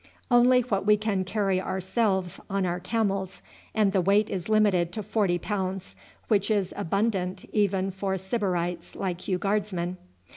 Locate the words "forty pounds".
5.03-5.95